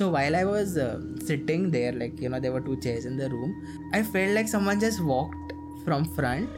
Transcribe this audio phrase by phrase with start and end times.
[0.00, 3.18] So while I was uh, sitting there, like you know, there were two chairs in
[3.18, 3.50] the room.
[3.92, 5.52] I felt like someone just walked
[5.84, 6.48] from front,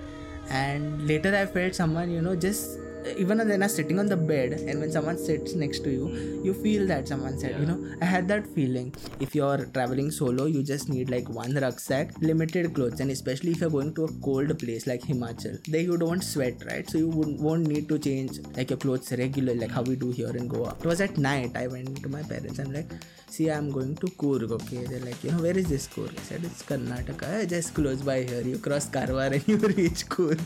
[0.48, 2.78] and later I felt someone, you know, just
[3.16, 6.54] even when they're sitting on the bed and when someone sits next to you you
[6.54, 8.94] feel that someone said you know i had that feeling.
[9.18, 13.60] If you're traveling solo you just need like one rucksack limited clothes and especially if
[13.60, 16.88] you're going to a cold place like himachal there you don't sweat right?
[16.88, 20.10] So you won't, won't need to change like your clothes regularly like how we do
[20.10, 20.76] here in goa.
[20.78, 22.92] It was at night i went to my parents i'm like
[23.32, 24.84] see i'm going to Coorg okay?
[24.84, 27.48] They're like you know where is this Coorg i said it's karnataka.
[27.48, 28.42] Just close by here.
[28.42, 30.40] You cross karwar and you reach Coorg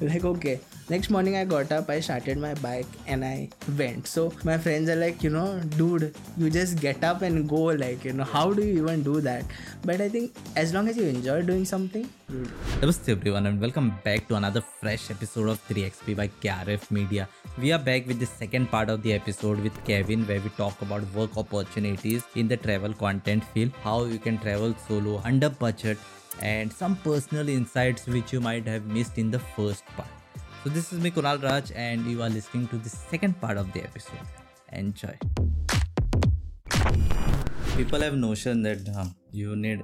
[0.00, 0.60] like okay.
[0.88, 3.48] Next morning i got up i started my bike and i
[3.78, 4.08] went.
[4.08, 8.04] So my friends are like you know dude you just get up and go like
[8.04, 9.44] you know how do you even do that?
[9.84, 12.08] But i think as long as you enjoy doing something.
[12.80, 17.28] Namaste everyone and welcome back to another fresh episode of 3XP by KRF Media.
[17.56, 20.82] We are back with the second part of the episode with Kevin where we talk
[20.82, 25.96] about work opportunities in the travel content field, how you can travel solo under budget
[26.40, 30.08] and some personal insights which you might have missed in the first part.
[30.64, 33.72] So this is me Kunal Raj and you are listening to the second part of
[33.72, 34.18] the episode.
[34.72, 35.16] Enjoy.
[37.76, 39.82] People have notion that um, you need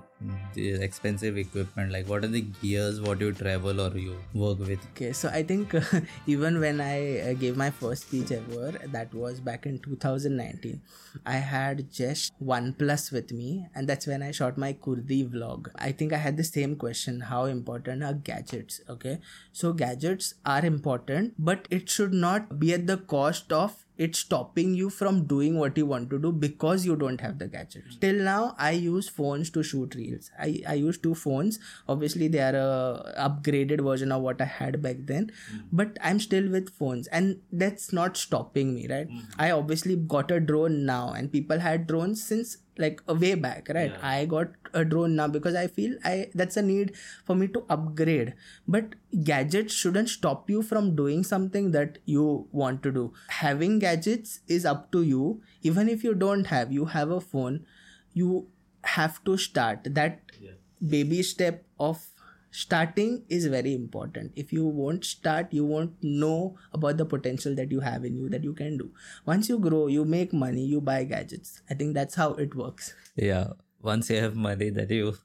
[0.55, 4.79] the expensive equipment like what are the gears what you travel or you work with?
[4.93, 5.81] Okay so i think uh,
[6.27, 10.81] even when i uh, gave my first speech ever that was back in 2019
[11.27, 15.69] i had just OnePlus with me and that's when i shot my kurdi vlog.
[15.75, 19.19] I think i had the same question how important are gadgets okay?
[19.53, 24.75] So gadgets are important but it should not be at the cost of it stopping
[24.75, 28.21] you from doing what you want to do because you don't have the gadgets till
[28.31, 30.31] now i use phones to shoot reels.
[30.39, 31.59] I, I use two phones.
[31.89, 35.63] Obviously, they are a upgraded version of what I had back then, mm.
[35.73, 39.09] but I'm still with phones, and that's not stopping me, right?
[39.09, 39.23] Mm.
[39.39, 43.69] I obviously got a drone now, and people had drones since like a way back
[43.75, 43.93] right?
[43.93, 44.09] Yeah.
[44.11, 46.93] i got a drone now because i feel i that's a need
[47.25, 48.35] for me to upgrade.
[48.67, 53.13] But gadgets shouldn't stop you from doing something that you want to do.
[53.29, 55.43] Having gadgets is up to you.
[55.63, 57.65] Even if you don't have you have a phone
[58.13, 58.49] you
[58.85, 59.81] have to start.
[59.85, 60.53] That yeah.
[60.87, 62.05] baby step of
[62.51, 64.33] starting is very important.
[64.37, 68.29] If you won't start you won't know about the potential that you have in you
[68.29, 68.91] that you can do.
[69.27, 71.63] Once you grow you make money you buy gadgets.
[71.71, 72.95] I think that's how it works.
[73.17, 73.49] Yeah.
[73.83, 75.17] Once you have money that you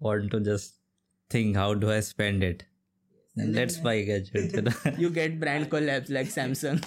[0.00, 0.74] want to just
[1.30, 2.64] think how do i spend it
[3.36, 4.98] let's buy gadgets.
[4.98, 6.82] you get brand collabs like Samsung.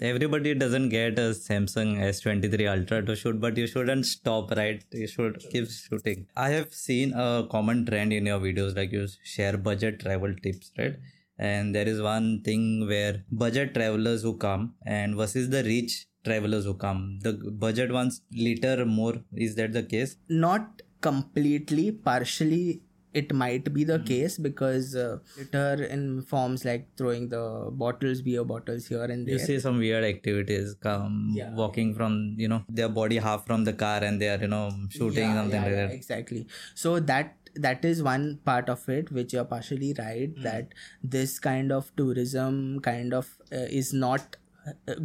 [0.02, 4.82] Everybody doesn't get a Samsung S23 Ultra to shoot, but you shouldn't stop, right?
[4.92, 6.26] You should keep shooting.
[6.36, 10.72] I have seen a common trend in your videos, like you share budget travel tips,
[10.78, 10.96] right?
[11.38, 16.66] And there is one thing where budget travelers who come and versus the rich travelers
[16.66, 19.14] who come, the budget ones litter more.
[19.34, 20.16] Is that the case?
[20.28, 22.82] Not completely, partially
[23.12, 24.06] it might be the mm.
[24.06, 29.34] case because uh, litter in forms like throwing the bottles beer bottles here and there
[29.34, 31.52] you see some weird activities come yeah.
[31.54, 34.70] walking from you know their body half from the car and they are you know
[34.88, 39.10] shooting yeah, something yeah, like that exactly so that that is one part of it
[39.10, 40.42] which you're partially right mm.
[40.42, 40.68] that
[41.02, 44.36] this kind of tourism kind of uh, is not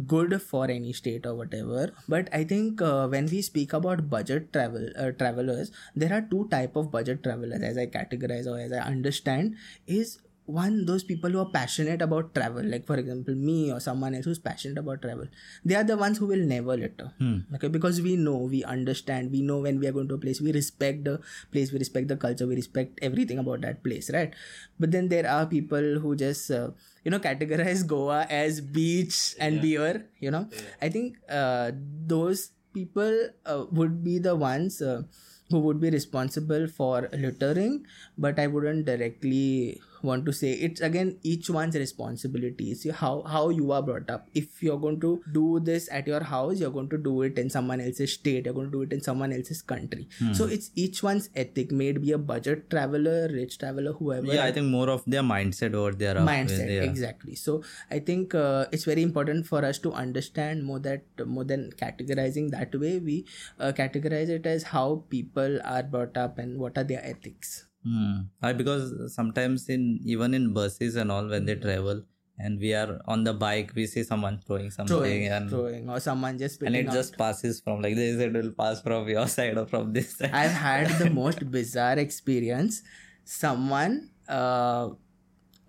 [0.06, 1.92] good for any state or whatever.
[2.08, 6.48] But i think uh, when we speak about budget travel uh, travelers there are two
[6.50, 9.56] type of budget travelers as i categorize or as i understand
[9.86, 14.14] is one those people who are passionate about travel like for example me or someone
[14.14, 15.26] else who's passionate about travel
[15.64, 17.38] they are the ones who will never litter hmm.
[17.54, 20.40] okay because we know we understand we know when we are going to a place
[20.40, 21.18] we respect the
[21.50, 24.34] place we respect the culture we respect everything about that place right
[24.78, 26.70] but then there are people who just uh,
[27.04, 29.62] you know categorize goa as beach and yeah.
[29.62, 30.60] beer you know yeah.
[30.80, 31.70] i think uh,
[32.06, 35.02] those people uh, would be the ones uh,
[35.50, 37.84] who would be responsible for littering
[38.18, 43.72] but i wouldn't directly want to say it's again each one's responsibility how how you
[43.72, 44.28] are brought up.
[44.34, 47.50] If you're going to do this at your house you're going to do it in
[47.50, 50.08] someone else's state you're going to do it in someone else's country.
[50.18, 50.32] Hmm.
[50.32, 54.26] so it's each one's ethic may it be a budget traveler rich traveler whoever.
[54.26, 56.82] Yeah i think more of their mindset or their mindset yeah.
[56.82, 57.34] exactly.
[57.34, 61.70] So i think uh, it's very important for us to understand more that more than
[61.72, 63.26] categorizing that way we
[63.58, 68.14] uh, categorize it as how people are brought up and what are their ethics Hmm.
[68.40, 68.52] Why?
[68.52, 72.02] Because sometimes in even in buses and all when they travel
[72.38, 76.00] and we are on the bike, we see someone throwing something throwing, and throwing or
[76.00, 76.94] someone just and it out.
[76.94, 78.20] just passes from like this.
[78.20, 80.32] It will pass from your side or from this side.
[80.32, 82.82] I've had the most bizarre experience.
[83.24, 84.90] Someone uh,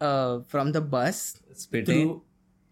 [0.02, 2.22] uh, from the bus spitting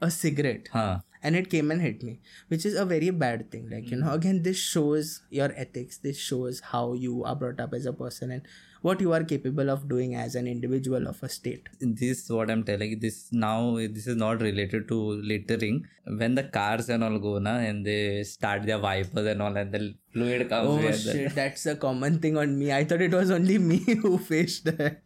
[0.02, 0.70] a cigarette.
[0.72, 2.14] Huh and it came and hit me
[2.54, 3.70] which is a very bad thing.
[3.70, 4.22] Like you know mm-hmm.
[4.22, 5.98] again this shows your ethics.
[5.98, 8.56] This shows how you are brought up as a person and
[8.88, 11.70] what you are capable of doing as an individual of a state.
[12.02, 13.60] This is what i'm telling you this now
[13.98, 15.00] this is not related to
[15.34, 15.86] littering.
[16.24, 19.72] When the cars and all go na and they start their wipers and all and
[19.78, 19.82] the
[20.14, 22.72] fluid comes oh here, the- shit that's a common thing on me.
[22.82, 25.02] I thought it was only me who faced that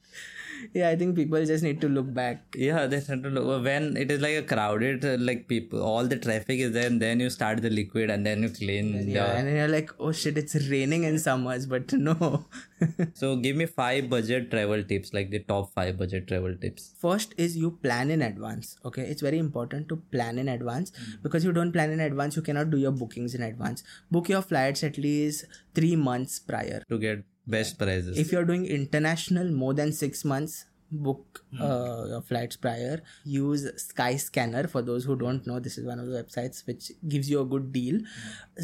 [0.74, 2.42] yeah i think people just need to look back.
[2.56, 6.06] Yeah they tend to look when it is like a crowded uh, like people all
[6.06, 9.27] the traffic is there and then you start the liquid and then you clean yeah
[9.27, 12.45] the- and then you're like oh shit it's raining in summers but no.
[13.13, 16.94] So give me five budget travel tips like the top five budget travel tips.
[16.98, 19.01] First is you plan in advance okay?
[19.04, 20.92] It's very important to plan in advance
[21.24, 23.83] because you don't plan in advance you cannot do your bookings in advance.
[24.12, 25.45] Book your flights at least
[25.75, 26.83] 3 months prior.
[26.89, 27.24] To get
[27.56, 33.02] best prices if you're doing international more than 6 months book uh, your flights prior
[33.24, 37.30] use skyscanner for those who don't know this is one of the websites which gives
[37.30, 38.00] you a good deal.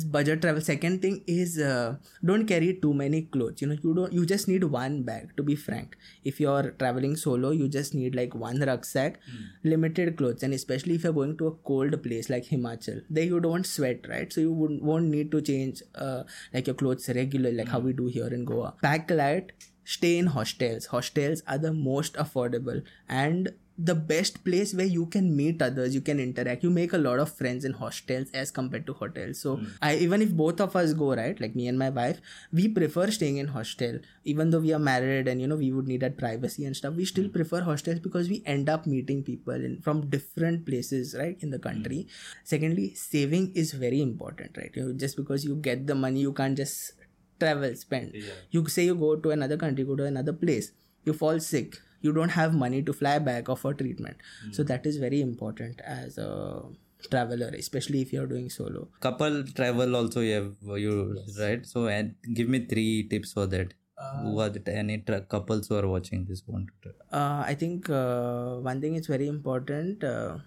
[0.07, 0.61] Budget travel.
[0.61, 3.61] Second thing is uh, don't carry too many clothes.
[3.61, 5.97] You know you don't you just need one bag to be frank.
[6.23, 9.19] If you're traveling solo you just need like one rucksack
[9.63, 10.43] limited clothes.
[10.43, 14.05] And especially if you're going to a cold place like himachal there you don't sweat
[14.09, 14.31] right?
[14.31, 16.23] So you won't, need to change uh,
[16.53, 18.73] like your clothes regularly like how we do here in goa.
[18.81, 19.51] Pack light
[19.85, 20.87] stay in hostels.
[20.87, 25.99] Hostels are the most affordable and the best place where you can meet others you
[25.99, 26.63] can interact.
[26.63, 29.39] You make a lot of friends in hostels as compared to hotels.
[29.39, 29.65] So hmm.
[29.81, 32.21] i even if both of us go right like me and my wife
[32.53, 33.99] we prefer staying in hostel.
[34.23, 36.93] Even though we are married and you know we would need that privacy and stuff
[36.93, 37.33] we still hmm.
[37.33, 41.57] prefer hostels because we end up meeting people in, from different places right in the
[41.57, 41.63] hmm.
[41.63, 42.07] country.
[42.43, 44.71] Secondly saving is very important right?
[44.73, 46.93] You know, just because you get the money you can't just
[47.39, 48.13] travel spend.
[48.51, 50.71] You say you go to another country go to another place
[51.05, 54.17] you fall sick you don't have money to fly back or for treatment.
[54.51, 56.61] So that is very important as a
[57.09, 58.89] traveler especially if you're doing solo.
[58.99, 61.65] Couple travel also you have you right?
[61.65, 63.73] So and give me three tips for that.
[64.21, 68.55] Who are any tra- couples who are watching this want to uh, i think uh,
[68.69, 70.37] one thing is very important uh,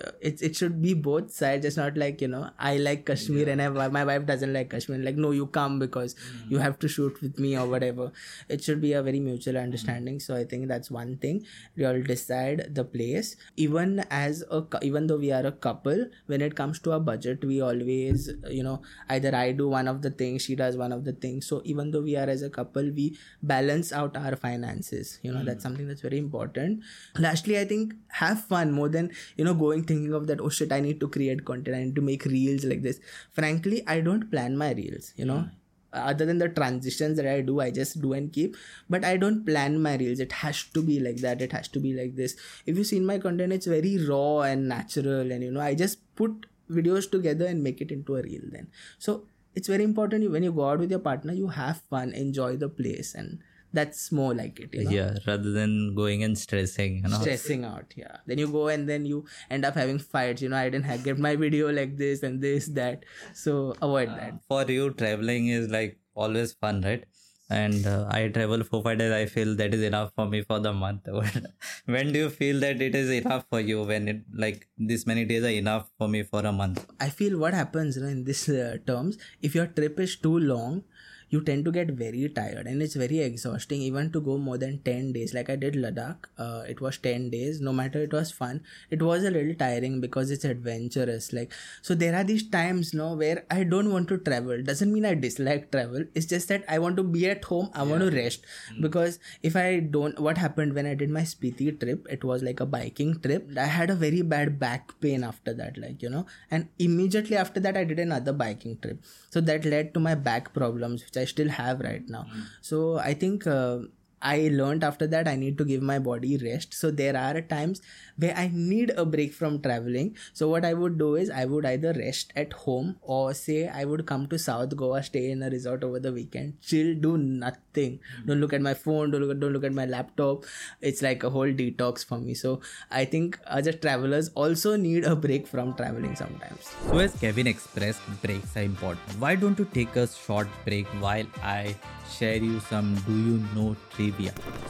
[0.00, 1.66] Uh, it, it should be both sides.
[1.66, 4.98] It's not like you know i like kashmir and I, my wife doesn't like kashmir.
[4.98, 6.50] Like no you come because mm.
[6.50, 8.12] you have to shoot with me or whatever.
[8.48, 10.20] It should be a very mutual understanding.
[10.20, 11.44] So i think that's one thing.
[11.76, 13.36] We all decide the place.
[13.56, 17.44] Even as a even though we are a couple when it comes to our budget
[17.44, 21.04] we always you know either i do one of the things she does one of
[21.04, 21.46] the things.
[21.46, 25.18] So even though we are as a couple we balance out our finances.
[25.22, 25.62] You know that's mm.
[25.62, 26.82] something that's very important.
[27.18, 30.72] Lastly i think have fun more than you know going thinking of that oh shit
[30.72, 31.76] i need to create content.
[31.76, 33.00] I need to make reels like this.
[33.32, 35.40] Frankly i don't plan my reels you know?
[35.40, 35.48] Hmm.
[35.94, 38.56] Other than the transitions that i do i just do and keep.
[38.88, 40.20] But i don't plan my reels.
[40.20, 41.42] It has to be like that.
[41.42, 42.36] It has to be like this.
[42.66, 45.98] If you've seen my content it's very raw and natural and you know i just
[46.16, 48.68] put videos together and make it into a reel then.
[48.98, 49.24] So
[49.54, 52.68] it's very important when you go out with your partner you have fun enjoy the
[52.68, 53.40] place and
[53.72, 54.90] that's more like it you know?
[54.90, 57.20] yeah rather than going and stressing you know?
[57.20, 58.18] Stressing out yeah.
[58.26, 61.04] Then you go and then you end up having fights you know i didn't have,
[61.04, 63.04] get my video like this and this that.
[63.34, 64.40] So avoid that.
[64.48, 67.04] for you traveling is like always fun right?
[67.50, 70.58] And uh, i travel for five days i feel that is enough for me for
[70.58, 71.08] the month.
[71.86, 73.82] When do you feel that it is enough for you?
[73.82, 76.86] When it like this many days are enough for me for a month?
[77.00, 80.38] I feel what happens you know, in this uh, terms if your trip is too
[80.38, 80.84] long
[81.32, 84.78] you tend to get very tired and it's very exhausting even to go more than
[84.88, 85.32] 10 days.
[85.32, 87.60] Like i did ladakh uh, it was 10 days.
[87.60, 88.60] No matter it was fun.
[88.90, 91.32] It was a little tiring because it's adventurous.
[91.32, 94.62] Like so there are these times now where i don't want to travel.
[94.62, 96.04] Doesn't mean i dislike travel.
[96.14, 97.70] It's just that i want to be at home.
[97.74, 98.44] I want to rest.
[98.80, 102.60] Because if i don't what happened when i did my spiti trip it was like
[102.60, 103.48] a biking trip.
[103.56, 106.26] I had a very bad back pain after that like you know.
[106.50, 110.52] And immediately after that i did another biking trip so that led to my back
[110.58, 112.24] problems which i still have right now.
[112.60, 113.78] So i think uh,
[114.22, 116.74] I learned after that I need to give my body rest.
[116.74, 117.82] So there are times
[118.16, 120.16] where I need a break from traveling.
[120.32, 123.84] So what I would do is I would either rest at home or say I
[123.84, 128.00] would come to South Goa, stay in a resort over the weekend, chill, do nothing.
[128.20, 128.26] Hmm.
[128.28, 130.44] Don't look at my phone, don't look at, don't look at my laptop.
[130.80, 132.34] It's like a whole detox for me.
[132.34, 132.60] So
[132.90, 136.72] I think other travelers also need a break from traveling sometimes.
[136.86, 139.18] So, as Kevin expressed, breaks are important.
[139.18, 141.74] Why don't you take a short break while I
[142.12, 143.74] share you some do you know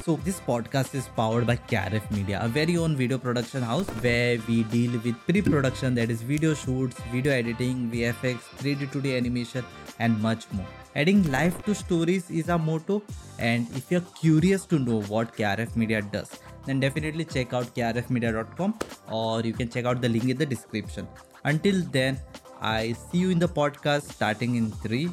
[0.05, 4.39] So, this podcast is powered by KRF Media, a very own video production house where
[4.49, 9.65] we deal with pre production that is, video shoots, video editing, VFX, 3D 2D animation,
[9.99, 10.67] and much more.
[10.95, 13.03] Adding life to stories is our motto,
[13.39, 18.79] and if you're curious to know what KRF Media does, then definitely check out krfmedia.com
[19.11, 21.09] or you can check out the link in the description.
[21.45, 22.21] Until then,
[22.61, 25.11] I see you in the podcast starting in three,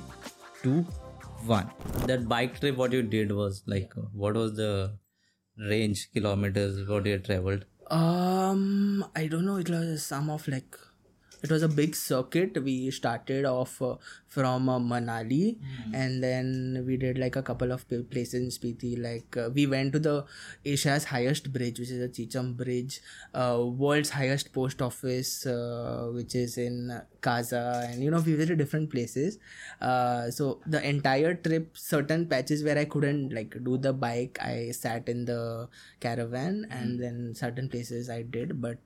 [0.61, 0.85] two,
[1.45, 1.69] one.
[2.05, 4.97] That bike trip, what you did was like, what was the
[5.57, 7.65] range kilometers what you traveled?
[7.89, 9.57] Um, I don't know.
[9.57, 10.77] It was some of like
[11.41, 12.61] it was a big circuit.
[12.63, 13.95] We started off uh,
[14.27, 15.93] from uh, manali mm.
[15.93, 19.01] and then we did like a couple of places in spiti.
[19.01, 20.25] Like uh, we went to the
[20.65, 22.99] asia's highest bridge which is the chicham bridge
[23.33, 28.57] uh, world's highest post office uh, which is in kaza and you know we visited
[28.57, 29.39] different places.
[29.81, 34.71] Uh, so the entire trip certain patches where i couldn't like do the bike i
[34.71, 35.67] sat in the
[35.99, 36.81] caravan mm.
[36.81, 38.61] and then certain places i did.
[38.61, 38.77] But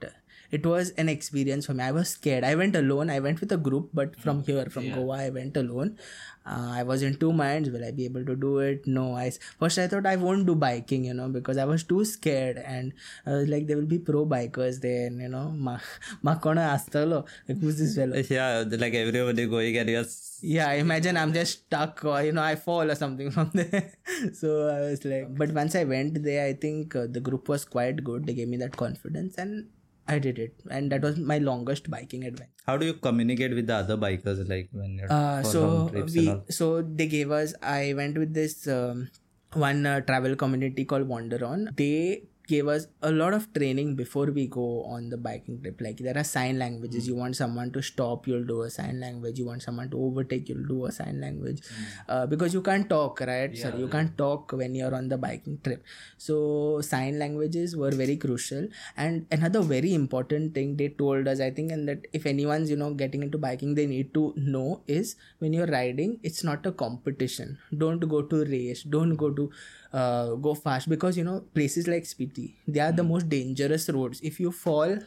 [0.53, 1.83] it was an experience for me.
[1.83, 2.43] I was scared.
[2.43, 3.09] I went alone.
[3.09, 4.45] I went with a group, but from mm.
[4.45, 4.95] here, from yeah.
[4.95, 5.97] Goa, I went alone.
[6.45, 7.71] Uh, I was in two minds.
[7.71, 8.85] Will I be able to do it?
[8.85, 9.15] No.
[9.15, 12.57] I first I thought I won't do biking, you know, because I was too scared,
[12.57, 12.93] and
[13.25, 15.79] I was like, there will be pro bikers there, and, you know, ma
[16.21, 17.25] ma kona astalo.
[17.49, 18.23] Like who's this fellow?
[18.37, 20.39] Yeah, like everybody going and yes.
[20.43, 23.91] Yeah, imagine I'm just stuck, or you know, I fall or something from there.
[24.33, 27.65] so I was like, but once I went there, I think uh, the group was
[27.65, 28.27] quite good.
[28.27, 29.69] They gave me that confidence and
[30.07, 32.51] I did it, and that was my longest biking adventure.
[32.65, 36.81] How do you communicate with the other bikers, like when you're uh, so we so
[36.81, 37.53] they gave us.
[37.61, 39.09] I went with this um,
[39.53, 41.75] one uh, travel community called WanderOn.
[41.77, 45.79] They gave us a lot of training before we go on the biking trip.
[45.79, 47.05] Like there are sign languages.
[47.05, 47.07] Mm.
[47.07, 49.39] you want someone to stop you'll do a sign language.
[49.39, 51.61] You want someone to overtake you'll do a sign language.
[51.61, 51.85] Mm.
[52.09, 53.53] uh, because you can't talk right?
[53.53, 53.91] Yeah, you yeah.
[53.91, 55.83] can't talk when you're on the biking trip.
[56.17, 58.67] So sign languages were very crucial.
[58.97, 62.75] And another very important thing they told us i think and that if anyone's you
[62.75, 66.71] know getting into biking they need to know is when you're riding it's not a
[66.71, 67.57] competition.
[67.77, 68.83] Don't go to race.
[68.83, 69.51] Don't go to
[69.93, 73.09] uh, go fast because you know places like Spiti they are the hmm.
[73.09, 74.19] most dangerous roads.
[74.21, 74.97] If you fall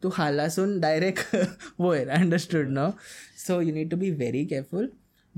[0.00, 1.34] to Halasun direct
[1.76, 2.96] where understood no?
[3.36, 4.88] So you need to be very careful.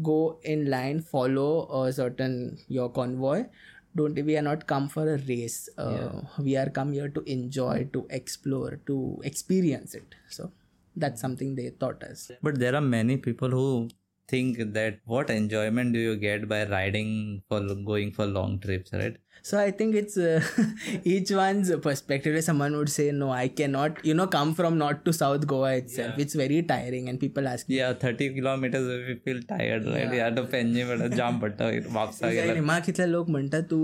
[0.03, 3.47] Go in line follow a certain your convoy.
[3.95, 5.71] Don't we are not come for a race.
[5.79, 6.21] Uh, yeah.
[6.39, 10.15] we are come here to enjoy to explore to experience it.
[10.29, 10.53] So
[10.95, 12.31] that's something they taught us.
[12.43, 13.89] But there are many people who
[14.32, 19.18] think that what enjoyment do you get by riding for going for long trips right
[19.50, 20.42] so i think it's uh,
[21.14, 25.14] each one's perspective someone would say no i cannot you know come from north to
[25.20, 26.24] south goa itself yeah.
[26.26, 30.30] it's very tiring and people ask yeah 30 kilometers if you feel tired right yeah
[30.40, 31.66] to penny but jump but
[31.98, 33.84] वापस म्हाका इतले लोक म्हणटा तूं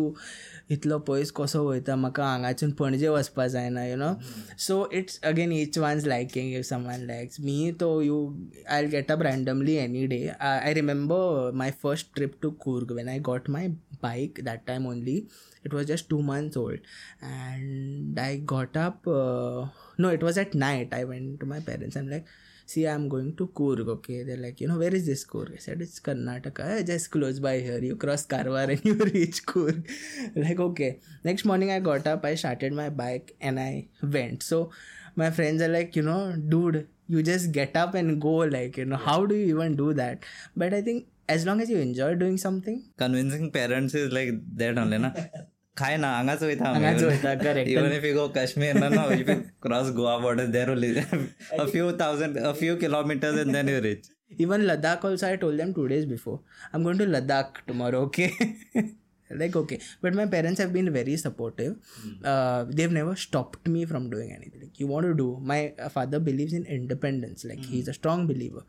[0.72, 4.14] इतलो पयस कसो वयता म्हाका हांगाच्यान पणजे वचपा जायना you know
[4.68, 8.20] so it's again each one's liking if someone likes me तो you
[8.70, 13.20] I get up randomly any day I remember my first trip to Coorg when I
[13.30, 13.68] got my
[14.02, 15.22] bike that time only
[15.68, 16.80] it was just two months old
[17.22, 19.66] and i got up uh,
[19.98, 22.36] no it was at night i went to my parents i'm like
[22.73, 24.23] see i'm going to Coorg okay?
[24.23, 26.87] They're like you know where is this Coorg i said it's karnataka.
[26.87, 27.79] Just close by here.
[27.91, 29.89] You cross karwar and you reach Coorg
[30.47, 30.91] like okay.
[31.25, 34.43] Next morning i got up i started my bike and i went.
[34.43, 34.71] So
[35.17, 36.21] my friends are like you know
[36.57, 39.93] dude you just get up and go like you know how do you even do
[39.95, 40.25] that?
[40.57, 44.79] But i think as long as you enjoy doing something convincing parents is like that
[44.79, 45.11] only na
[45.77, 50.47] खाय ना हांगाच वयता even if you go Kashmir ना ना you cross Goa border
[50.57, 54.11] there a few thousand a few kilometres and then you reach
[54.41, 58.03] even Ladakh also I told them two days before I am going to Ladakh tomorrow
[58.03, 58.29] okay
[59.31, 61.77] like okay but my parents have been very supportive
[62.25, 66.19] they have never stopped me from doing anything like you want to do my father
[66.29, 68.65] believe in independence like he is a strong believer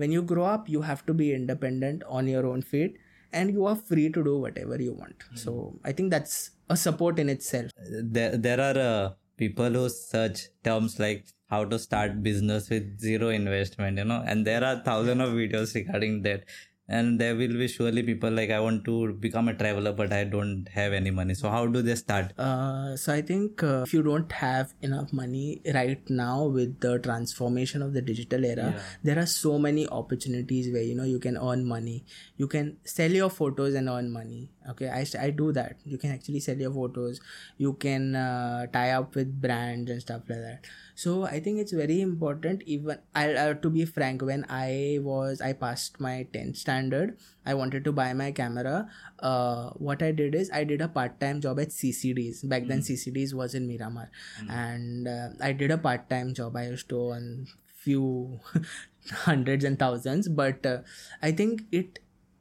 [0.00, 2.98] when you grow up you have to be independent on your own feet
[3.34, 5.38] and you are free to do whatever you want mm.
[5.44, 5.52] so
[5.84, 6.36] i think that's
[6.70, 7.70] a support in itself
[8.16, 13.28] there, there are uh, people who search terms like how to start business with zero
[13.40, 16.44] investment you know and there are thousands of videos regarding that
[16.88, 20.22] and there will be surely people like i want to become a traveler but i
[20.24, 21.34] don't have any money.
[21.34, 22.32] So how do they start?
[22.38, 26.98] Uh, so i think uh, if you don't have enough money right now with the
[26.98, 28.82] transformation of the digital era yeah.
[29.02, 32.04] there are so many opportunities where you know you can earn money.
[32.36, 35.76] You can sell your photos and earn money okay i, I do that.
[35.84, 37.20] You can actually sell your photos.
[37.58, 40.66] You can uh, tie up with brands and stuff like that.
[40.94, 45.40] So i think it's very important even I, uh, to be frank when i was
[45.40, 48.88] i passed my 10th standard i wanted to buy my camera.
[49.18, 52.68] Uh, what i did is i did a part-time job at ccds back mm.
[52.68, 52.92] then hmm.
[52.92, 54.10] ccds was in miramar.
[54.40, 54.50] Mm.
[54.50, 56.56] and uh, i did a part-time job.
[56.56, 57.46] I used to earn
[57.84, 58.40] few
[59.12, 60.28] hundreds and thousands.
[60.28, 60.78] But uh,
[61.22, 61.98] i think it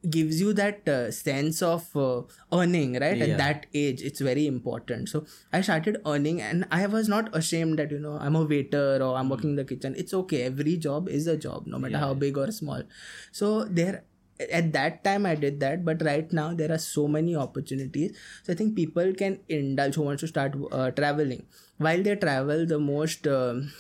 [0.10, 3.17] gives you that uh, sense of uh, earning right?
[3.17, 3.25] Yeah.
[3.25, 5.10] at that age it's very important.
[5.10, 9.00] So i started earning and i was not ashamed that you know i'm a waiter
[9.01, 9.95] or i'm working in the kitchen.
[9.98, 10.43] It's okay.
[10.43, 12.83] Every job is a job no matter how big or small.
[13.31, 14.03] So there
[14.51, 18.17] at that time i did that but right now there are so many opportunities.
[18.43, 21.45] So i think people can indulge who wants to start uh, traveling.
[21.77, 23.72] While they travel the most um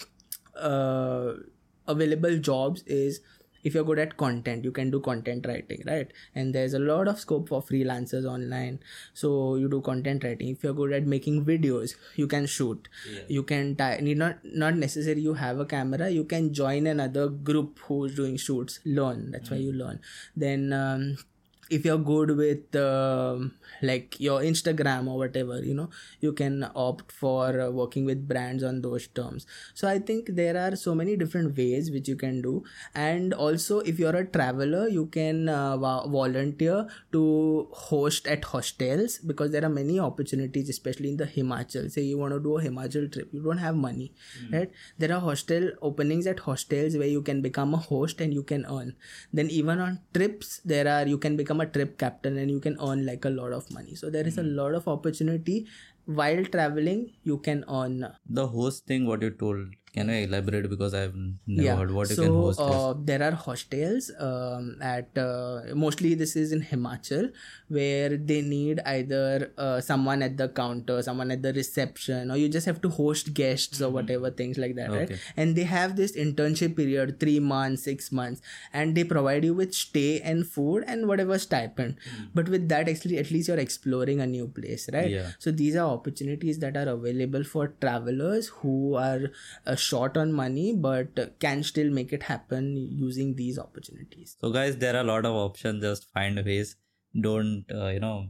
[0.55, 1.33] uh,
[1.87, 3.19] available jobs is
[3.63, 6.11] if you're good at content you can do content writing right?
[6.35, 8.79] And there's a lot of scope for freelancers online.
[9.13, 10.49] So you do content writing.
[10.49, 12.87] If you're good at making videos you can shoot.
[13.27, 17.27] You can ti- need not not necessarily you have a camera you can join another
[17.29, 18.79] group who's doing shoots.
[18.85, 19.31] Learn.
[19.31, 19.99] That's why you learn.
[20.35, 21.17] Then um,
[21.75, 25.89] if you're good with um, like your instagram or whatever you know
[26.19, 29.45] you can opt for uh, working with brands on those terms.
[29.73, 32.63] So i think there are so many different ways which you can do.
[32.95, 39.17] And also if you're a traveler you can uh, vo- volunteer to host at hostels
[39.19, 41.91] because there are many opportunities especially in the himachal.
[41.91, 44.13] Say you want to do a himachal trip you don't have money
[44.51, 44.71] right?
[44.97, 48.65] There are hostel openings at hostels where you can become a host and you can
[48.69, 48.95] earn.
[49.31, 52.77] Then even on trips there are you can become a trip captain and you can
[52.81, 53.95] earn like a lot of money.
[53.95, 54.55] So there is a hmm.
[54.55, 55.67] lot of opportunity
[56.05, 58.07] while traveling you can earn.
[58.29, 61.13] The host thing, what you told, can I elaborate because I've
[61.45, 62.59] never heard what you can host.
[62.59, 67.31] uh, there are hostels um, at uh, mostly this is in Himachal
[67.67, 72.49] where they need either uh, someone at the counter, someone at the reception, or you
[72.49, 75.11] just have to host guests or whatever things like that, right?
[75.11, 75.19] Okay.
[75.37, 78.41] And they have this internship period, three months, six months,
[78.73, 81.97] and they provide you with stay and food and whatever stipend.
[82.33, 85.09] But with that, actually, at least you're exploring a new place, right?
[85.09, 85.31] Yeah.
[85.37, 89.31] So these are opportunities that are available for travelers who are
[89.67, 94.37] uh, short on money but can still make it happen using these opportunities.
[94.39, 95.81] So, guys, there are a lot of options.
[95.81, 96.75] Just find ways.
[97.19, 98.29] Don't, uh, you know,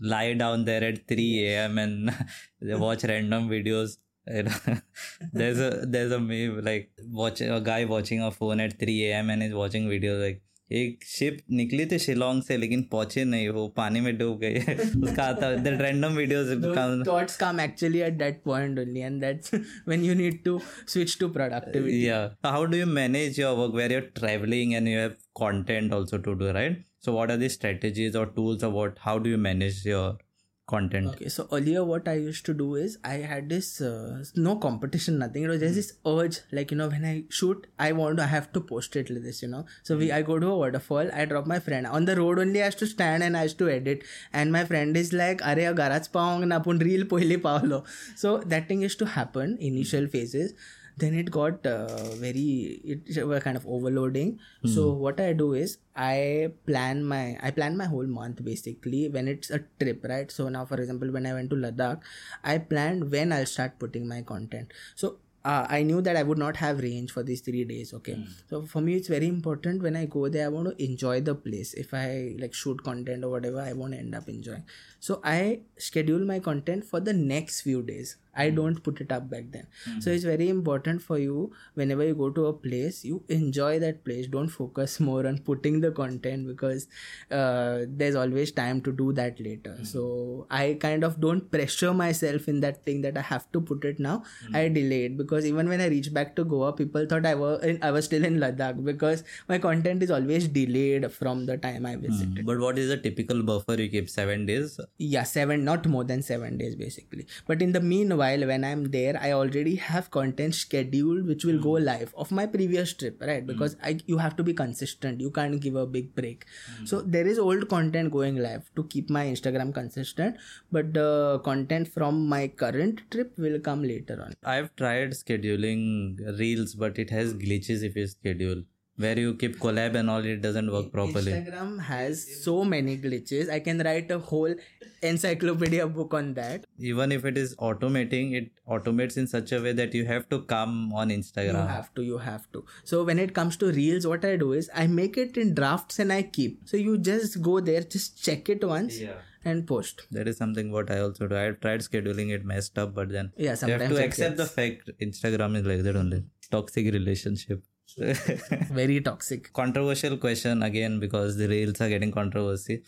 [0.00, 1.78] lie down there at 3 a.m.
[1.78, 2.14] and
[2.80, 3.98] watch random videos.
[4.26, 4.54] You know,
[5.32, 9.30] there's a there's a meme like watch a guy watching a phone at 3 a.m.
[9.30, 13.66] and is watching videos like एक ship निकली थी शिलोंग से लेकिन पहुँचे नहीं वो
[13.76, 18.40] पानी में डूब गए उसका आता है that random videos thoughts come actually at that
[18.44, 22.86] point only and that's when you need to switch to productivity या how do you
[22.86, 26.84] manage your work where you are travelling and you have content also to do right
[27.04, 30.18] so what are the strategies और tools about how do you manage your
[30.66, 31.08] content.
[31.08, 35.18] Okay, so earlier what I used to do is I had this uh, no competition,
[35.18, 35.44] nothing.
[35.44, 35.76] It was just hmm.
[35.76, 38.96] this urge, like you know, when I shoot, I want to I have to post
[38.96, 39.64] it like this, you know.
[39.82, 40.16] So we hmm.
[40.16, 42.62] I go to a waterfall, I drop my friend on the road only.
[42.62, 45.74] I has to stand and I has to edit, and my friend is like, "Arey
[45.82, 47.84] garaj paong na pun real poile paolo."
[48.16, 50.16] So that thing is to happen initial hmm.
[50.16, 50.54] phases.
[50.96, 54.38] Then it got uh, very it were kind of overloading.
[54.64, 59.26] So what I do is I plan my I plan my whole month basically when
[59.26, 60.30] it's a trip, right?
[60.30, 62.00] So now for example when I went to Ladakh,
[62.44, 64.72] I planned when I'll start putting my content.
[64.94, 67.92] So uh, I knew that I would not have range for these three days.
[67.92, 68.16] Okay,
[68.48, 70.46] so for me it's very important when I go there.
[70.46, 71.74] I want to enjoy the place.
[71.74, 74.64] If I like shoot content or whatever, I want to end up enjoying.
[75.00, 78.16] So I schedule my content for the next few days.
[78.36, 78.56] I hmm.
[78.56, 79.66] don't put it up back then.
[79.84, 80.00] Hmm.
[80.00, 84.04] So it's very important for you whenever you go to a place, you enjoy that
[84.04, 84.26] place.
[84.26, 86.88] Don't focus more on putting the content because
[87.30, 89.74] uh, there's always time to do that later.
[89.78, 89.84] Hmm.
[89.84, 93.84] So I kind of don't pressure myself in that thing that I have to put
[93.84, 94.22] it now.
[94.52, 97.62] I delay it because even when I reach back to Goa, people thought I was
[97.62, 101.86] in, I was still in Ladakh because my content is always delayed from the time
[101.86, 102.46] I visited.
[102.46, 106.22] but what is the typical buffer you keep seven days yeah seven not more than
[106.22, 111.26] seven days basically but in the meanwhile when i'm there i already have content scheduled
[111.26, 111.84] which will go hmm.
[111.84, 113.42] live of my previous trip right?
[113.42, 113.46] Hmm.
[113.46, 115.20] Because I, you have to be consistent.
[115.20, 116.44] You can't give a big break.
[116.78, 116.86] Hmm.
[116.86, 120.36] So there is old content going live to keep my instagram consistent
[120.70, 124.34] but the content from my current trip will come later on.
[124.44, 128.62] I've tried scheduling reels but it has glitches if you schedule
[128.96, 131.32] where you keep collab and all it doesn't work properly.
[131.32, 133.50] Instagram has so many glitches.
[133.50, 134.54] I can write a whole
[135.02, 136.64] encyclopedia book on that.
[136.78, 140.42] Even if it is automating it automates in such a way that you have to
[140.42, 141.62] come on instagram.
[141.62, 142.64] You have to, you have to.
[142.84, 145.98] So when it comes to reels, what I do is I make it in drafts
[145.98, 146.68] and I keep.
[146.68, 149.14] So you just go there, just check it once yeah.
[149.44, 150.06] and post.
[150.12, 151.36] that is something what i also do.
[151.36, 154.36] I've tried scheduling it messed up but then Yeah, sometimes you have to it accept
[154.36, 156.24] the fact instagram is like that only.
[156.50, 157.62] Toxic relationship
[157.98, 159.52] very toxic.
[159.52, 162.82] controversial question again because the reels are getting controversy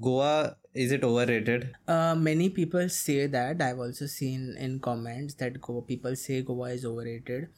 [0.00, 3.60] goa is it overrated Uh, many people say that.
[3.60, 7.48] I've also seen in comments that Goa people say Goa is overrated.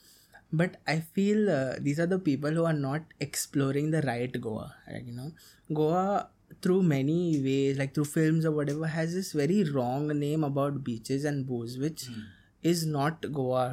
[0.61, 4.67] but i feel uh, these are the people who are not exploring the right goa
[4.95, 5.29] like, you know
[5.79, 6.03] goa
[6.67, 7.17] through many
[7.47, 11.79] ways like through films or whatever has this very wrong name about beaches and booze
[11.85, 12.05] which
[12.73, 13.65] is not goa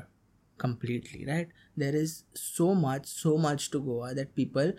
[0.60, 1.48] completely right?
[1.76, 4.74] There is so much so much to goa that people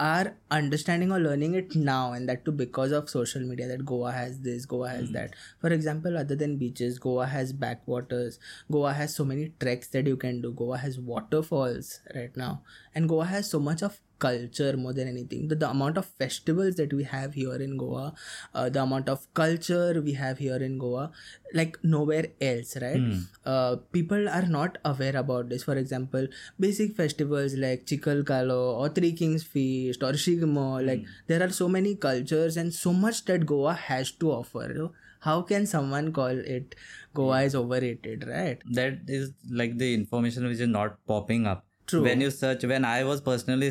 [0.00, 4.12] are understanding or learning it now and that too because of social media that goa
[4.12, 5.12] has this goa has hmm.
[5.12, 5.34] that.
[5.60, 8.38] For example other than beaches goa has backwaters.
[8.70, 10.52] Goa has so many treks that you can do.
[10.52, 12.62] Goa has waterfalls right now.
[12.94, 15.48] And goa has so much of culture more than anything.
[15.48, 18.14] The, the amount of festivals that we have here in goa
[18.54, 21.10] uh, the amount of culture we have here in goa
[21.54, 23.02] like nowhere else right?
[23.44, 25.64] Uh, people are not aware about this.
[25.64, 26.26] For example
[26.58, 31.94] basic festivals like chikalkalo or three kings feast or shigmo like there are so many
[31.94, 34.68] cultures and so much that goa has to offer.
[34.68, 34.92] You know?
[35.20, 36.74] how can someone call it
[37.14, 38.60] goa is overrated right?
[38.72, 41.64] That is like the information which is not popping up.
[41.88, 42.02] True.
[42.02, 43.68] when you search when i was personally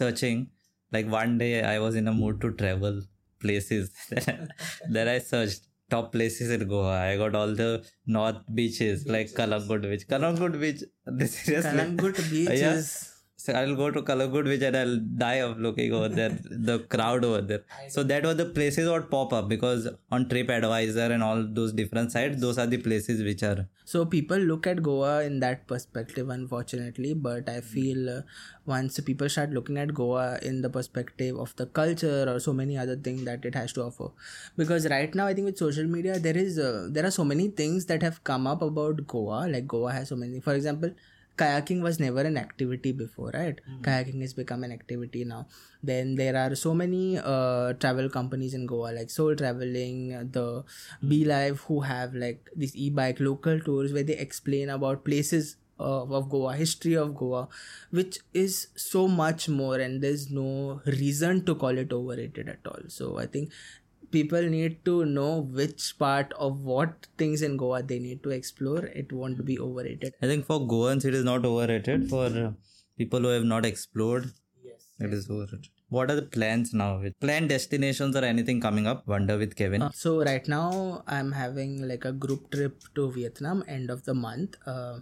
[0.00, 0.48] searching.
[0.96, 3.00] Like one day i was in a mood to travel
[3.44, 3.90] places.
[4.96, 6.92] Then i searched top places in goa.
[7.12, 7.70] I got all the
[8.06, 10.06] north beaches like calangute beach.
[10.08, 12.74] Calangute beach this seriously calangute beach Yeah.
[12.74, 13.11] is
[13.44, 17.24] so I'll go to Calangute Beach and I'll die of looking over there, the crowd
[17.24, 17.64] over there.
[17.88, 22.12] So that was the places what pop up because on TripAdvisor and all those different
[22.12, 23.66] sites, those are the places which are.
[23.84, 28.20] So people look at goa in that perspective unfortunately but i feel uh,
[28.64, 32.78] once people start looking at goa in the perspective of the culture or so many
[32.78, 34.08] other things that it has to offer.
[34.56, 37.48] Because right now i think with social media there is uh, there are so many
[37.48, 40.40] things that have come up about goa like goa has so many.
[40.40, 40.92] For example
[41.36, 43.60] kayaking was never an activity before right?
[43.82, 45.46] Kayaking has become an activity now.
[45.82, 50.64] Then there are so many uh, travel companies in goa like soul traveling the
[51.06, 56.02] be live who have like these e-bike local tours where they explain about places uh,
[56.04, 57.48] of goa history of goa
[57.90, 62.80] which is so much more and there's no reason to call it overrated at all.
[62.88, 63.50] So i think
[64.16, 68.84] people need to know which part of what things in goa they need to explore
[69.02, 72.08] it won't be overrated I think for Goans it is not overrated.
[72.08, 72.54] For
[72.96, 74.26] people who have not explored,
[74.64, 75.68] yes it is overrated.
[75.88, 77.00] What are the plans now?
[77.00, 79.06] With planned destinations or anything coming up?
[79.06, 79.82] Wonder with Kevin.
[79.82, 84.14] Uh, so right now i'm having like a group trip to vietnam end of the
[84.14, 84.98] month uh,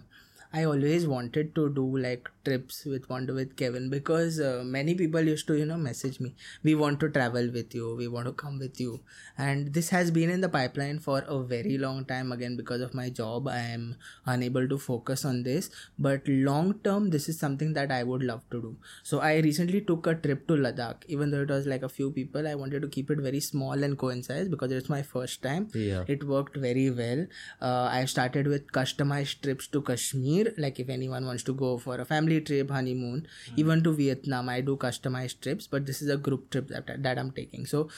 [0.53, 5.21] i always wanted to do like trips with wonder with kevin because uh, many people
[5.21, 6.33] used to you know message me
[6.63, 7.95] we want to travel with you.
[7.95, 9.01] We want to come with you.
[9.37, 12.93] And this has been in the pipeline for a very long time again because of
[12.93, 15.69] my job i am unable to focus on this.
[15.97, 18.75] But long term this is something that i would love to do.
[19.03, 21.03] So i recently took a trip to ladakh.
[21.07, 23.83] Even though it was like a few people i wanted to keep it very small
[23.83, 25.69] and coincide because it's my first time.
[25.73, 26.03] Yeah.
[26.07, 27.25] it worked very well.
[27.61, 31.95] Uh, i started with customized trips to kashmir like if anyone wants to go for
[31.95, 33.25] a family trip honeymoon
[33.55, 37.17] even to vietnam i do customized trips but this is a group trip that, that
[37.17, 37.65] i'm taking.
[37.65, 37.89] So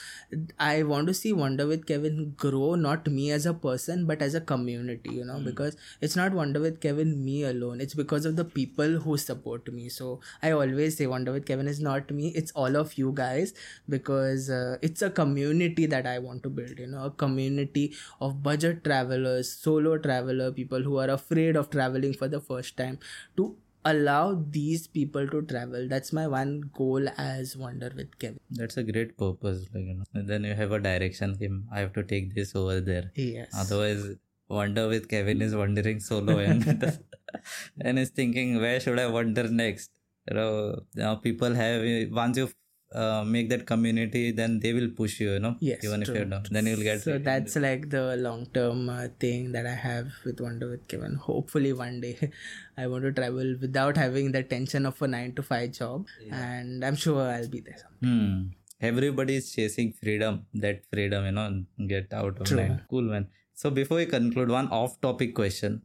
[0.60, 4.36] i want to see wonder with kevin grow not me as a person but as
[4.36, 7.82] a community you know because it's not wonder with kevin me alone.
[7.82, 9.89] It's because of the people who support me.
[9.89, 13.53] So i always say wonder with kevin is not me it's all of you guys
[13.89, 18.41] because uh, it's a community that i want to build you know a community of
[18.43, 23.00] budget travelers solo traveler people who are afraid of traveling for the first time
[23.38, 23.56] to
[23.91, 28.84] allow these people to travel that's my one goal as wonder with kevin That's a
[28.89, 29.63] great purpose.
[29.74, 31.34] Like you know, and then you have a direction.
[31.39, 33.12] Him, I have to take this over there.
[33.15, 34.06] yes Otherwise,
[34.50, 37.00] Wonder with Kevin is wandering solo and
[37.82, 39.91] and is thinking where should I wander next.
[40.30, 42.50] You know, now people have once you
[42.93, 45.32] uh, make that community, then they will push you.
[45.34, 47.01] You know, Yes, even if you're down, then you'll get.
[47.01, 51.15] so that's like the long term uh, thing that i have with wonder with kevin
[51.27, 52.15] hopefully one day
[52.77, 56.86] i want to travel without having the tension of a 9 to 5 job and
[56.89, 58.36] i'm sure i'll be there Hmm.
[58.82, 60.45] Everybody is chasing freedom.
[60.53, 62.58] That freedom, you know, get out of True.
[62.58, 62.82] mind.
[62.89, 63.27] Cool, man.
[63.53, 65.84] So before we conclude, one off-topic question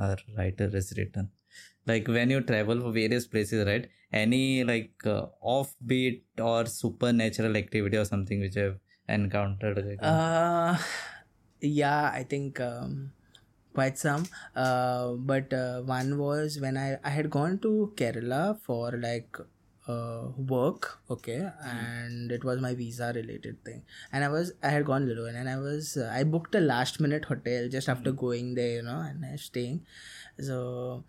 [0.00, 1.30] our writer has written.
[1.86, 3.88] Like when you travel for various places, right?
[4.12, 9.76] Any like uh, offbeat or supernatural activity or something which you have encountered?
[9.86, 10.76] Like, Uh,
[11.60, 13.12] yeah, I think um,
[13.74, 14.26] quite some.
[14.54, 19.38] Uh, but uh, one was when I I had gone to Kerala for like
[19.86, 24.84] uh, work, okay, and it was my visa related thing, and I was I had
[24.84, 28.54] gone little and I was uh, I booked a last minute hotel just after going
[28.54, 29.86] there, you know, and I was staying,
[30.38, 31.04] so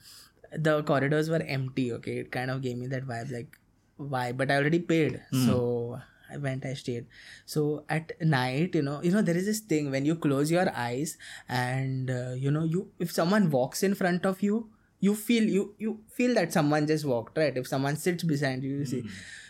[0.51, 1.91] the corridors were empty.
[1.93, 3.59] Okay, it kind of gave me that vibe like
[3.97, 5.99] why, but I already paid, so.
[6.31, 7.07] I went, I stayed.
[7.47, 10.71] So at night, you know, you know, there is this thing when you close your
[10.75, 15.43] eyes and uh, you know, you if someone walks in front of you, you feel
[15.43, 19.03] you you feel that someone just walked right if someone sits beside you you see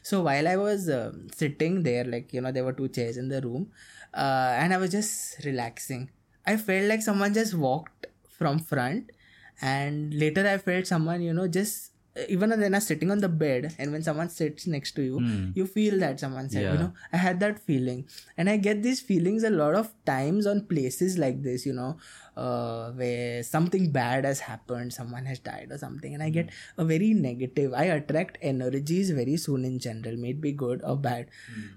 [0.03, 3.29] so while i was uh, sitting there like you know there were two chairs in
[3.29, 3.71] the room
[4.13, 6.09] uh, and i was just relaxing
[6.45, 9.11] i felt like someone just walked from front
[9.61, 11.91] and later i felt someone you know just
[12.27, 15.51] even when not sitting on the bed and when someone sits next to you hmm.
[15.53, 18.07] you feel that someone said you know i had that feeling.
[18.37, 21.97] And i get these feelings a lot of times on places like this you know
[22.45, 26.49] uh, where something bad has happened someone has died or something and i get
[26.83, 30.95] a very negative i attract energies very soon in general may it be good or
[31.09, 31.27] bad.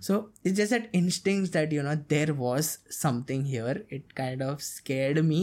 [0.06, 2.66] So it's just that instincts that you know there was
[2.98, 5.40] something here it kind of scared me.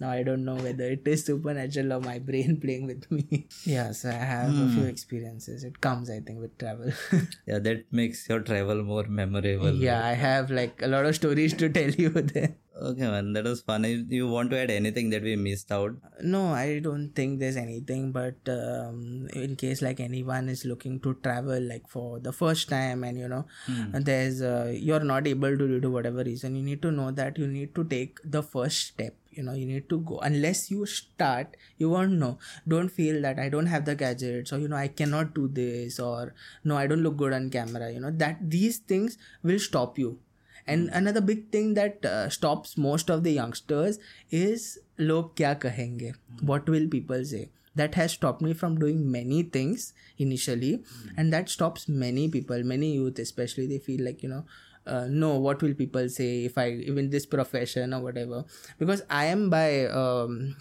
[0.00, 3.46] Now i don't know whether it is supernatural or my brain playing with me.
[3.64, 5.64] Yeah so i have a few experiences.
[5.70, 6.92] It comes i think with travel.
[7.46, 9.74] Yeah, that makes your travel more memorable.
[9.88, 12.52] yeah i have like a lot of stories to tell you there
[12.82, 13.84] Okay, man, that was fun.
[13.84, 15.94] If you want to add anything that we missed out?
[16.22, 21.14] no i don't think there's anything but um, in case like anyone is looking to
[21.22, 23.44] travel like for the first time and you know
[23.92, 27.38] and there's uh, you're not able to do whatever reason you need to know that
[27.38, 30.84] you need to take the first step you know you need to go unless you
[30.86, 34.76] start you won't know don't feel that i don't have the gadgets or you know
[34.76, 38.38] i cannot do this or no i don't look good on camera you know that
[38.42, 40.18] these things will stop you
[40.66, 43.98] and another big thing that uh, stops most of the youngsters
[44.30, 46.14] is log kya kahenge?
[46.40, 47.50] What will people say?
[47.74, 50.84] That has stopped me from doing many things initially.
[51.16, 54.44] And that stops many people many youth especially they feel like you know
[54.86, 58.44] uh, no what will people say if i even this profession or whatever?
[58.78, 60.56] Because i am by um,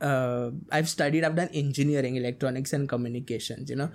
[0.00, 3.90] uh, i've studied i've done engineering electronics and communications you know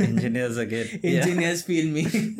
[0.00, 0.86] Engineers again.
[1.02, 2.06] engineers feel me.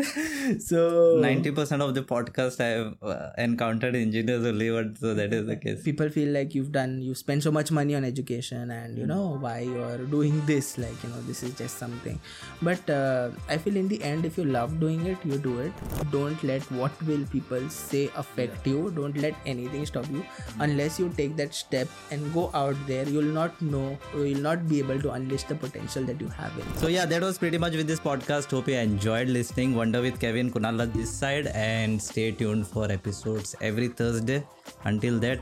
[0.61, 5.47] So 90% of the podcast I have uh, encountered engineers only, but so that is
[5.47, 5.83] the case.
[5.83, 9.37] people feel like you've done you spend so much money on education and you know
[9.41, 12.19] why you're doing this like you know this is just something.
[12.62, 15.73] But uh, i feel in the end if you love doing it you do it.
[16.11, 18.91] Don't let what will people say affect you.
[18.93, 20.25] Don't let anything stop you.
[20.61, 24.79] Unless you take that step and go out there you'll not know you'll not be
[24.79, 26.77] able to unleash the potential that you have in.
[26.79, 28.53] So yeah, that was pretty much with this podcast.
[28.53, 29.75] Hope you enjoyed listening.
[29.75, 34.45] Wonder with Kevin Kunal on this side and stay tuned for episodes every Thursday.
[34.85, 35.41] Until that,